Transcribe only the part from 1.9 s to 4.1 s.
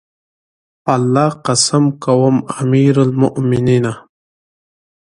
کوم امير المؤمنینه!